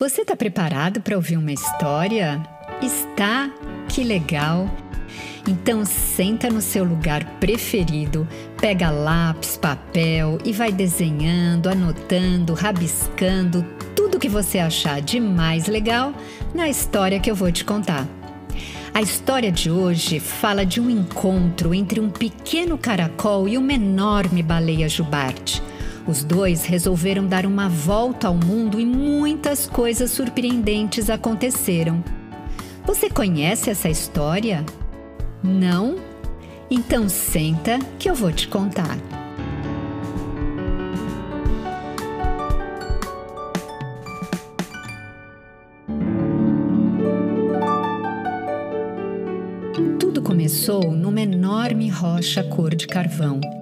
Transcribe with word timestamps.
Você 0.00 0.22
está 0.22 0.34
preparado 0.34 1.02
para 1.02 1.14
ouvir 1.14 1.36
uma 1.36 1.52
história? 1.52 2.40
Está? 2.80 3.50
Que 3.86 4.02
legal! 4.02 4.66
Então 5.46 5.84
senta 5.84 6.48
no 6.48 6.62
seu 6.62 6.84
lugar 6.84 7.22
preferido, 7.38 8.26
pega 8.58 8.88
lápis, 8.90 9.58
papel 9.58 10.38
e 10.42 10.54
vai 10.54 10.72
desenhando, 10.72 11.68
anotando, 11.68 12.54
rabiscando 12.54 13.62
tudo 13.94 14.18
que 14.18 14.26
você 14.26 14.58
achar 14.58 15.02
de 15.02 15.20
mais 15.20 15.66
legal 15.66 16.14
na 16.54 16.66
história 16.66 17.20
que 17.20 17.30
eu 17.30 17.34
vou 17.34 17.52
te 17.52 17.62
contar. 17.62 18.08
A 18.94 19.02
história 19.02 19.52
de 19.52 19.70
hoje 19.70 20.18
fala 20.18 20.64
de 20.64 20.80
um 20.80 20.88
encontro 20.88 21.74
entre 21.74 22.00
um 22.00 22.08
pequeno 22.08 22.78
caracol 22.78 23.46
e 23.46 23.58
uma 23.58 23.74
enorme 23.74 24.42
baleia 24.42 24.88
jubarte. 24.88 25.62
Os 26.10 26.24
dois 26.24 26.64
resolveram 26.64 27.24
dar 27.24 27.46
uma 27.46 27.68
volta 27.68 28.26
ao 28.26 28.34
mundo 28.34 28.80
e 28.80 28.84
muitas 28.84 29.68
coisas 29.68 30.10
surpreendentes 30.10 31.08
aconteceram. 31.08 32.02
Você 32.84 33.08
conhece 33.08 33.70
essa 33.70 33.88
história? 33.88 34.66
Não? 35.40 35.94
Então 36.68 37.08
senta 37.08 37.78
que 37.96 38.10
eu 38.10 38.14
vou 38.16 38.32
te 38.32 38.48
contar. 38.48 38.98
Tudo 50.00 50.20
começou 50.22 50.90
numa 50.90 51.20
enorme 51.20 51.88
rocha 51.88 52.42
cor 52.42 52.74
de 52.74 52.88
carvão 52.88 53.59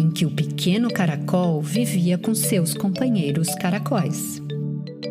em 0.00 0.10
que 0.10 0.24
o 0.24 0.30
pequeno 0.30 0.90
caracol 0.90 1.60
vivia 1.60 2.16
com 2.16 2.34
seus 2.34 2.72
companheiros 2.74 3.54
caracóis. 3.56 4.40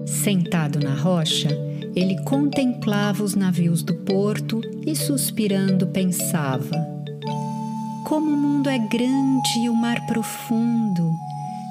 Sentado 0.06 0.80
na 0.80 0.96
rocha, 0.96 1.50
ele 1.96 2.20
contemplava 2.24 3.24
os 3.24 3.36
navios 3.36 3.84
do 3.84 3.94
porto 3.94 4.62
e, 4.86 4.96
suspirando, 4.96 5.86
pensava: 5.88 6.76
Como 8.06 8.32
o 8.32 8.38
mundo 8.38 8.68
é 8.68 8.80
grande 8.80 9.60
e 9.64 9.70
o 9.70 9.76
mar 9.76 10.06
profundo! 10.08 11.14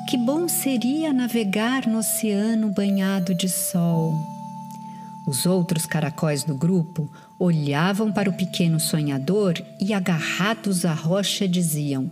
Que 0.08 0.16
bom 0.16 0.48
seria 0.48 1.12
navegar 1.12 1.86
no 1.86 1.98
oceano 1.98 2.72
banhado 2.72 3.34
de 3.34 3.48
sol! 3.48 4.14
Os 5.26 5.44
outros 5.44 5.84
caracóis 5.84 6.44
do 6.44 6.54
grupo 6.54 7.10
olhavam 7.38 8.10
para 8.10 8.30
o 8.30 8.32
pequeno 8.32 8.80
sonhador 8.80 9.54
e, 9.78 9.92
agarrados 9.92 10.86
à 10.86 10.94
rocha, 10.94 11.46
diziam: 11.46 12.10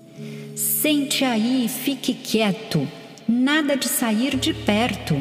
Sente 0.56 1.22
aí, 1.22 1.68
fique 1.68 2.14
quieto, 2.14 2.88
nada 3.28 3.76
de 3.76 3.86
sair 3.86 4.38
de 4.38 4.54
perto. 4.54 5.14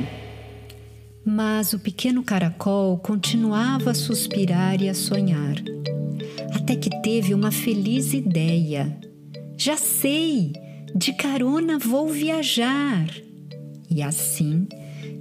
Mas 1.26 1.74
o 1.74 1.80
pequeno 1.80 2.24
caracol 2.24 2.98
continuava 3.00 3.92
a 3.92 3.94
suspirar 3.94 4.82
e 4.82 4.88
a 4.88 4.94
sonhar, 4.94 5.58
até 6.56 6.78
que 6.78 6.90
teve 7.02 7.34
uma 7.34 7.52
feliz 7.52 8.14
ideia. 8.14 8.98
Já 9.58 9.76
sei, 9.76 10.54
de 10.96 11.12
carona 11.12 11.78
vou 11.78 12.08
viajar. 12.08 13.06
E 13.90 14.02
assim 14.02 14.66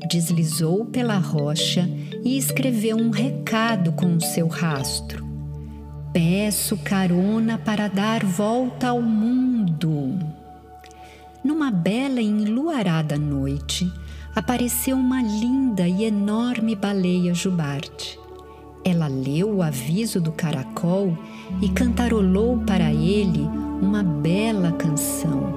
deslizou 0.08 0.84
pela 0.84 1.18
rocha 1.18 1.90
e 2.22 2.38
escreveu 2.38 2.96
um 2.96 3.10
recado 3.10 3.90
com 3.90 4.14
o 4.14 4.20
seu 4.20 4.46
rastro. 4.46 5.23
Peço 6.14 6.76
carona 6.76 7.58
para 7.58 7.88
dar 7.88 8.24
volta 8.24 8.90
ao 8.90 9.02
mundo. 9.02 10.16
Numa 11.42 11.72
bela 11.72 12.20
e 12.20 12.24
enluarada 12.24 13.18
noite, 13.18 13.92
apareceu 14.32 14.96
uma 14.96 15.20
linda 15.20 15.88
e 15.88 16.04
enorme 16.04 16.76
baleia 16.76 17.34
jubarte. 17.34 18.16
Ela 18.84 19.08
leu 19.08 19.56
o 19.56 19.60
aviso 19.60 20.20
do 20.20 20.30
caracol 20.30 21.18
e 21.60 21.68
cantarolou 21.70 22.58
para 22.58 22.92
ele 22.92 23.42
uma 23.82 24.04
bela 24.04 24.70
canção. 24.70 25.53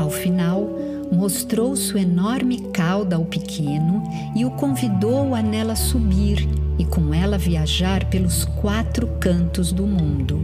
Ao 0.00 0.08
final, 0.08 0.66
mostrou 1.12 1.76
sua 1.76 2.00
enorme 2.00 2.58
cauda 2.72 3.16
ao 3.16 3.24
pequeno 3.26 4.02
e 4.34 4.46
o 4.46 4.50
convidou 4.52 5.34
a 5.34 5.42
nela 5.42 5.76
subir 5.76 6.48
e 6.78 6.86
com 6.86 7.12
ela 7.12 7.36
viajar 7.36 8.08
pelos 8.08 8.46
quatro 8.46 9.06
cantos 9.20 9.72
do 9.72 9.86
mundo. 9.86 10.42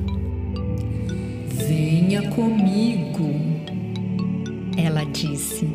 Venha 1.49 2.29
comigo, 2.33 3.31
ela 4.77 5.05
disse, 5.05 5.75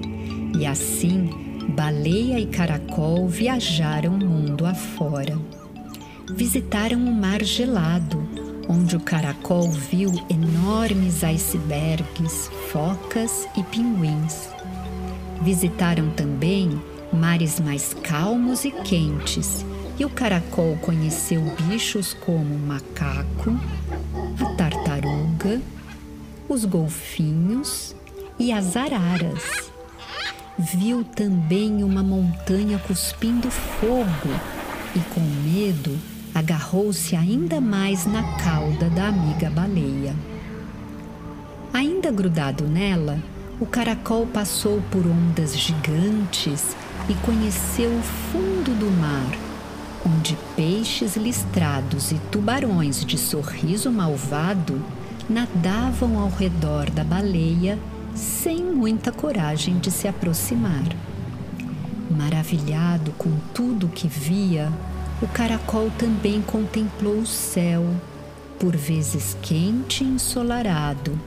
e 0.55 0.63
assim 0.63 1.27
baleia 1.69 2.39
e 2.39 2.45
caracol 2.45 3.27
viajaram 3.27 4.13
o 4.13 4.19
mundo 4.19 4.63
afora. 4.63 5.39
Visitaram 6.35 6.99
o 6.99 7.11
mar 7.11 7.43
gelado, 7.43 8.23
onde 8.69 8.95
o 8.95 8.99
caracol 8.99 9.71
viu 9.71 10.13
enormes 10.29 11.23
icebergs, 11.23 12.51
focas 12.71 13.49
e 13.57 13.63
pinguins. 13.63 14.49
Visitaram 15.41 16.09
também 16.11 16.81
mares 17.11 17.59
mais 17.59 17.93
calmos 17.93 18.63
e 18.63 18.71
quentes, 18.71 19.65
e 19.99 20.05
o 20.05 20.09
caracol 20.09 20.77
conheceu 20.77 21.41
bichos 21.67 22.13
como 22.13 22.55
o 22.55 22.59
macaco, 22.59 23.59
a 24.39 24.55
tartaruga, 24.55 25.61
os 26.47 26.63
golfinhos 26.63 27.93
e 28.39 28.53
as 28.53 28.77
araras. 28.77 29.69
Viu 30.57 31.03
também 31.03 31.83
uma 31.83 32.01
montanha 32.01 32.79
cuspindo 32.79 33.51
fogo 33.51 34.29
e, 34.95 34.99
com 35.13 35.19
medo, 35.19 35.97
agarrou-se 36.33 37.15
ainda 37.17 37.59
mais 37.59 38.05
na 38.05 38.23
cauda 38.37 38.89
da 38.89 39.07
amiga 39.07 39.49
baleia. 39.49 40.30
Ainda 41.73 42.11
grudado 42.11 42.67
nela, 42.67 43.17
o 43.57 43.65
caracol 43.65 44.27
passou 44.27 44.81
por 44.91 45.07
ondas 45.07 45.57
gigantes 45.57 46.75
e 47.07 47.13
conheceu 47.25 47.89
o 47.89 48.01
fundo 48.01 48.77
do 48.77 48.91
mar, 48.99 49.31
onde 50.05 50.37
peixes 50.53 51.15
listrados 51.15 52.11
e 52.11 52.15
tubarões 52.29 53.05
de 53.05 53.17
sorriso 53.17 53.89
malvado 53.89 54.83
nadavam 55.29 56.19
ao 56.19 56.29
redor 56.29 56.89
da 56.89 57.05
baleia 57.05 57.79
sem 58.13 58.57
muita 58.57 59.09
coragem 59.09 59.79
de 59.79 59.91
se 59.91 60.09
aproximar. 60.09 60.93
Maravilhado 62.09 63.13
com 63.17 63.31
tudo 63.53 63.85
o 63.85 63.89
que 63.89 64.09
via, 64.09 64.69
o 65.21 65.27
caracol 65.27 65.89
também 65.97 66.41
contemplou 66.41 67.19
o 67.19 67.25
céu, 67.25 67.85
por 68.59 68.75
vezes 68.75 69.37
quente 69.41 70.03
e 70.03 70.07
ensolarado, 70.07 71.17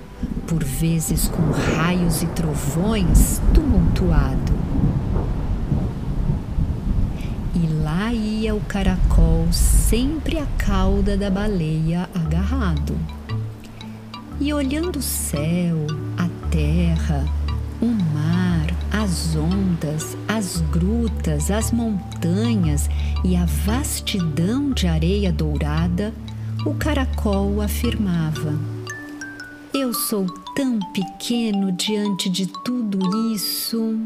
por 0.47 0.63
vezes 0.63 1.29
com 1.29 1.43
raios 1.77 2.23
e 2.23 2.27
trovões 2.27 3.41
tumultuado. 3.53 4.53
E 7.55 7.67
lá 7.83 8.13
ia 8.13 8.55
o 8.55 8.61
caracol, 8.61 9.47
sempre 9.51 10.39
à 10.39 10.47
cauda 10.59 11.17
da 11.17 11.31
baleia 11.31 12.09
agarrado. 12.15 12.97
E 14.41 14.53
olhando 14.53 14.99
o 14.99 15.03
céu, 15.03 15.87
a 16.19 16.29
terra, 16.51 17.25
o 17.81 17.87
mar, 17.87 18.67
as 18.93 19.37
ondas, 19.37 20.17
as 20.27 20.61
grutas, 20.73 21.51
as 21.51 21.71
montanhas 21.71 22.89
e 23.25 23.37
a 23.37 23.45
vastidão 23.45 24.73
de 24.73 24.87
areia 24.87 25.33
dourada, 25.33 26.13
o 26.67 26.75
caracol 26.75 27.61
afirmava: 27.61 28.74
Eu 29.77 29.93
sou 29.93 30.25
tão 30.55 30.79
pequeno 30.93 31.73
diante 31.73 32.31
de 32.31 32.47
tudo 32.47 32.97
isso. 33.35 33.99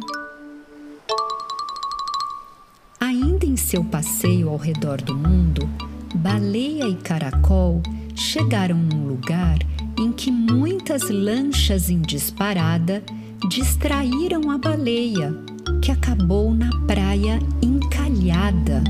Ainda 2.99 3.45
em 3.45 3.55
seu 3.55 3.85
passeio 3.85 4.49
ao 4.49 4.57
redor 4.57 5.03
do 5.03 5.15
mundo, 5.15 5.69
baleia 6.15 6.89
e 6.89 6.95
caracol 6.95 7.83
chegaram 8.17 8.79
num 8.79 9.07
lugar 9.09 9.59
em 9.99 10.11
que 10.11 10.31
muitas 10.31 11.11
lanchas 11.11 11.91
em 11.91 12.01
disparada 12.01 13.03
distraíram 13.51 14.51
a 14.51 14.57
baleia, 14.57 15.37
que 15.83 15.93
acabou 15.93 16.55
na 16.55 16.71
praia 16.87 17.39
encalhada. 17.61 18.83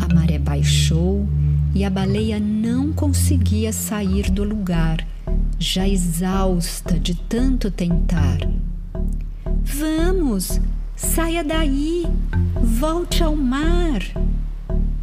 A 0.00 0.12
maré 0.12 0.36
baixou 0.36 1.28
e 1.72 1.84
a 1.84 1.90
baleia 1.90 2.40
não 2.40 2.92
conseguia 2.92 3.72
sair 3.72 4.28
do 4.32 4.42
lugar, 4.42 5.06
já 5.58 5.88
exausta 5.88 6.98
de 6.98 7.14
tanto 7.14 7.70
tentar. 7.70 8.38
Vamos, 9.64 10.60
saia 10.94 11.42
daí, 11.42 12.06
volte 12.62 13.22
ao 13.22 13.34
mar, 13.34 14.00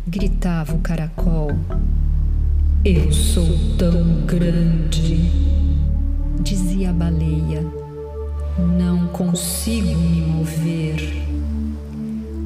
gritava 0.07 0.73
o 0.73 0.79
caracol. 0.79 1.51
Eu 2.85 3.11
sou 3.11 3.47
tão 3.77 4.25
grande, 4.25 5.31
dizia 6.41 6.89
a 6.89 6.93
baleia. 6.93 7.63
Não 8.77 9.07
consigo 9.07 9.87
me 9.87 10.21
mover. 10.21 11.23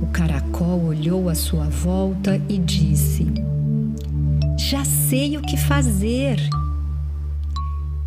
O 0.01 0.07
caracol 0.07 0.85
olhou 0.85 1.27
à 1.27 1.35
sua 1.35 1.65
volta 1.65 2.39
e 2.47 2.57
disse: 2.59 3.25
Já 4.57 4.85
sei 4.85 5.37
o 5.37 5.41
que 5.41 5.57
fazer. 5.57 6.39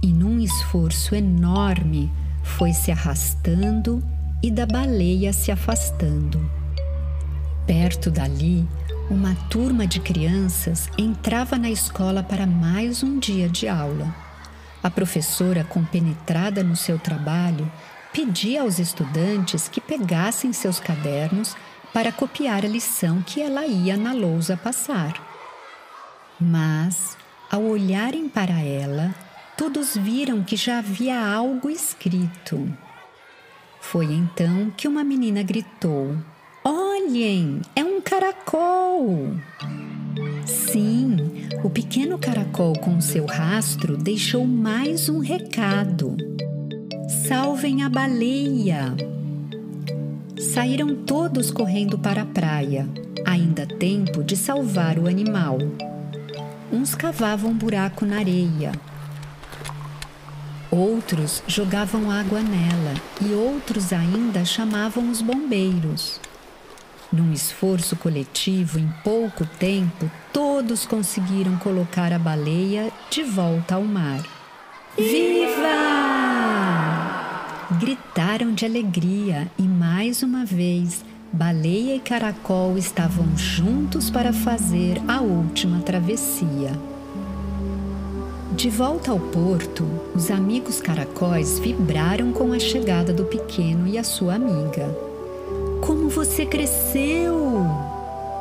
E 0.03 0.07
num 0.07 0.41
esforço 0.41 1.15
enorme, 1.15 2.11
foi 2.43 2.73
se 2.73 2.91
arrastando 2.91 4.03
e 4.43 4.51
da 4.51 4.65
baleia 4.65 5.33
se 5.33 5.53
afastando. 5.53 6.41
Perto 7.67 8.11
dali, 8.11 8.67
uma 9.11 9.35
turma 9.51 9.87
de 9.87 10.01
crianças 10.01 10.89
entrava 10.97 11.59
na 11.59 11.69
escola 11.69 12.23
para 12.23 12.47
mais 12.47 13.03
um 13.03 13.19
dia 13.19 13.49
de 13.49 13.69
aula. 13.69 14.15
A 14.83 14.91
professora, 14.91 15.65
compenetrada 15.65 16.65
no 16.65 16.75
seu 16.75 16.99
trabalho, 16.99 17.71
pedia 18.13 18.63
aos 18.63 18.79
estudantes 18.79 19.69
que 19.69 19.81
pegassem 19.81 20.53
seus 20.53 20.81
cadernos 20.81 21.55
para 21.93 22.11
copiar 22.11 22.65
a 22.65 22.69
lição 22.69 23.21
que 23.23 23.43
ela 23.43 23.67
ia 23.67 23.97
na 23.97 24.13
lousa 24.13 24.57
passar. 24.57 25.13
Mas, 26.41 27.17
ao 27.51 27.63
olharem 27.63 28.29
para 28.29 28.61
ela, 28.61 29.15
todos 29.61 29.95
viram 29.95 30.43
que 30.43 30.57
já 30.57 30.79
havia 30.79 31.23
algo 31.23 31.69
escrito. 31.69 32.67
Foi 33.79 34.07
então 34.07 34.73
que 34.75 34.89
uma 34.89 35.05
menina 35.05 35.43
gritou: 35.43 36.17
Olhem, 36.65 37.61
é 37.77 37.85
um 37.85 38.01
caracol! 38.01 39.35
Sim, 40.47 41.47
o 41.63 41.69
pequeno 41.69 42.19
caracol 42.19 42.73
com 42.79 43.03
seu 43.03 43.27
rastro 43.27 43.99
deixou 43.99 44.47
mais 44.47 45.11
um 45.11 45.19
recado. 45.19 46.17
Salvem 47.29 47.83
a 47.83 47.91
baleia! 47.91 48.97
Saíram 50.55 51.05
todos 51.05 51.51
correndo 51.51 51.99
para 51.99 52.23
a 52.23 52.27
praia, 52.27 52.89
ainda 53.27 53.67
tempo 53.67 54.25
de 54.25 54.39
salvar 54.39 54.99
o 54.99 55.07
animal. 55.07 55.59
Uns 56.73 56.95
cavavam 56.95 57.53
buraco 57.53 58.07
na 58.07 58.21
areia, 58.21 58.73
outros 60.71 61.43
jogavam 61.47 62.11
água 62.11 62.41
nela 62.41 62.95
e 63.21 63.33
outros 63.33 63.93
ainda 63.93 64.45
chamavam 64.45 65.11
os 65.11 65.21
bombeiros. 65.21 66.21
Num 67.13 67.33
esforço 67.33 67.97
coletivo, 67.97 68.79
em 68.79 68.89
pouco 69.03 69.45
tempo, 69.45 70.11
todos 70.33 70.87
conseguiram 70.87 71.57
colocar 71.57 72.13
a 72.13 72.19
baleia 72.19 72.93
de 73.11 73.23
volta 73.25 73.75
ao 73.75 73.83
mar. 73.83 74.23
Viva! 74.97 76.11
gritaram 77.79 78.53
de 78.53 78.65
alegria 78.65 79.51
e 79.57 79.63
mais 79.63 80.23
uma 80.23 80.45
vez 80.45 81.05
baleia 81.33 81.95
e 81.95 82.01
caracol 82.01 82.77
estavam 82.77 83.37
juntos 83.37 84.11
para 84.11 84.33
fazer 84.33 85.01
a 85.07 85.21
última 85.21 85.81
travessia. 85.81 86.73
De 88.61 88.69
volta 88.69 89.11
ao 89.11 89.19
porto, 89.19 89.87
os 90.15 90.31
amigos 90.31 90.83
caracóis 90.83 91.59
vibraram 91.59 92.31
com 92.31 92.53
a 92.53 92.59
chegada 92.59 93.11
do 93.11 93.25
pequeno 93.25 93.89
e 93.89 93.97
a 93.97 94.05
sua 94.05 94.35
amiga. 94.35 94.87
Como 95.81 96.11
você 96.11 96.45
cresceu! 96.45 97.65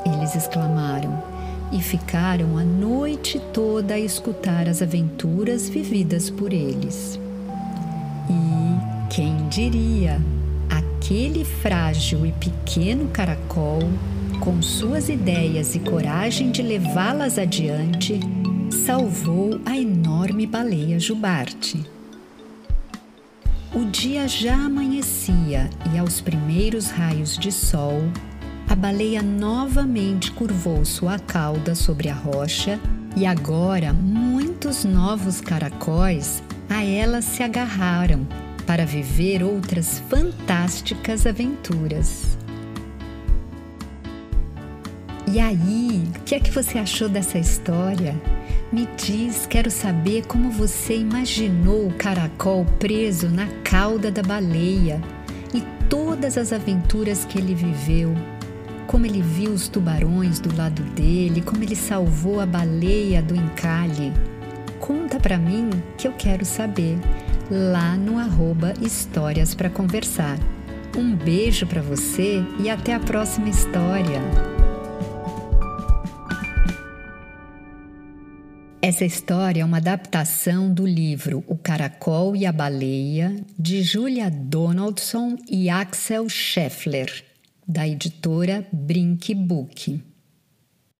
Eles 0.06 0.36
exclamaram 0.36 1.24
e 1.72 1.82
ficaram 1.82 2.58
a 2.58 2.66
noite 2.66 3.40
toda 3.54 3.94
a 3.94 4.00
escutar 4.00 4.68
as 4.68 4.82
aventuras 4.82 5.70
vividas 5.70 6.30
por 6.30 6.52
eles. 6.52 7.18
Quem 9.10 9.48
diria? 9.48 10.22
Aquele 10.70 11.46
frágil 11.46 12.26
e 12.26 12.34
pequeno 12.34 13.08
caracol, 13.08 13.80
com 14.42 14.62
suas 14.62 15.08
ideias 15.08 15.76
e 15.76 15.80
coragem 15.80 16.52
de 16.52 16.62
levá-las 16.62 17.40
adiante, 17.40 18.20
salvou 18.72 19.60
a 19.66 19.78
enorme 19.78 20.46
baleia 20.46 21.00
jubarte. 21.00 21.86
O 23.74 23.86
dia 23.86 24.28
já 24.28 24.56
amanhecia 24.56 25.70
e, 25.94 25.98
aos 25.98 26.22
primeiros 26.22 26.90
raios 26.90 27.38
de 27.38 27.52
sol, 27.52 28.02
a 28.68 28.76
baleia 28.76 29.22
novamente 29.22 30.32
curvou 30.32 30.84
sua 30.86 31.20
cauda 31.20 31.76
sobre 31.76 32.10
a 32.10 32.14
rocha 32.14 32.80
e 33.16 33.26
agora 33.26 33.94
muitos 33.94 34.84
novos 34.84 35.42
caracóis 35.42 36.44
a 36.70 36.84
ela 36.84 37.22
se 37.22 37.42
agarraram 37.42 38.28
para 38.66 38.86
viver 38.86 39.44
outras 39.44 40.00
fantásticas 40.10 41.26
aventuras. 41.26 42.38
E 45.32 45.40
aí, 45.40 46.04
o 46.16 46.24
que 46.24 46.36
é 46.36 46.40
que 46.40 46.50
você 46.50 46.80
achou 46.80 47.08
dessa 47.08 47.38
história? 47.38 48.16
Me 48.72 48.88
diz, 48.96 49.48
quero 49.48 49.72
saber 49.72 50.28
como 50.28 50.52
você 50.52 50.96
imaginou 50.96 51.88
o 51.88 51.94
caracol 51.94 52.64
preso 52.78 53.28
na 53.28 53.48
cauda 53.64 54.12
da 54.12 54.22
baleia 54.22 55.02
e 55.52 55.62
todas 55.90 56.38
as 56.38 56.54
aventuras 56.54 57.26
que 57.26 57.40
ele 57.40 57.56
viveu. 57.56 58.14
Como 58.86 59.08
ele 59.08 59.24
viu 59.24 59.52
os 59.52 59.68
tubarões 59.68 60.40
do 60.40 60.56
lado 60.56 60.84
dele, 60.94 61.42
como 61.42 61.64
ele 61.64 61.76
salvou 61.76 62.40
a 62.40 62.46
baleia 62.46 63.24
do 63.24 63.36
encalhe. 63.36 64.14
Conta 64.80 65.20
para 65.20 65.40
mim 65.40 65.72
que 65.98 66.08
eu 66.08 66.14
quero 66.14 66.46
saber 66.46 67.00
lá 67.50 67.98
no 67.98 68.20
arroba 68.20 68.74
Histórias 68.80 69.56
para 69.56 69.70
Conversar. 69.70 70.38
Um 70.96 71.16
beijo 71.16 71.66
para 71.66 71.82
você 71.82 72.44
e 72.60 72.70
até 72.70 72.94
a 72.94 73.00
próxima 73.00 73.50
história. 73.50 74.22
Essa 78.90 79.06
história 79.06 79.62
é 79.62 79.64
uma 79.64 79.78
adaptação 79.78 80.74
do 80.74 80.84
livro 80.84 81.44
O 81.46 81.56
Caracol 81.56 82.36
e 82.36 82.44
a 82.48 82.52
Baleia, 82.52 83.36
de 83.56 83.84
Julia 83.84 84.32
Donaldson 84.32 85.38
e 85.48 85.70
Axel 85.70 86.28
Scheffler, 86.28 87.24
da 87.68 87.88
editora 87.88 88.68
Brink 88.74 89.36
Book. 89.36 90.02